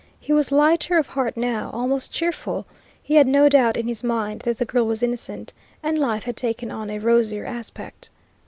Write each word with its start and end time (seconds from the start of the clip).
He 0.19 0.33
was 0.33 0.51
lighter 0.51 0.97
of 0.97 1.05
heart 1.05 1.37
now, 1.37 1.69
almost 1.73 2.11
cheerful. 2.11 2.65
He 3.03 3.13
had 3.13 3.27
no 3.27 3.47
doubt 3.47 3.77
in 3.77 3.87
his 3.87 4.03
mind 4.03 4.39
that 4.41 4.57
the 4.57 4.65
girl 4.65 4.87
was 4.87 5.03
innocent, 5.03 5.53
and 5.83 5.95
life 5.99 6.23
had 6.23 6.35
taken 6.35 6.71
on 6.71 6.89
a 6.89 6.97
rosier 6.97 7.45
aspect. 7.45 8.09